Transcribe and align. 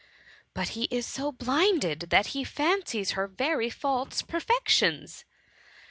"""But 0.55 0.69
he 0.69 0.85
is 0.85 1.05
so 1.05 1.31
blinded 1.31 1.99
that 2.09 2.25
he 2.33 2.43
fancies 2.43 3.11
her 3.11 3.27
very 3.27 3.69
faults 3.69 4.23
perfections.'' 4.23 5.25